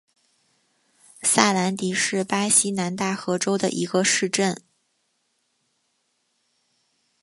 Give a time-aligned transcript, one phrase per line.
[1.21, 4.63] 萨兰迪是巴西南大河州的一个市镇。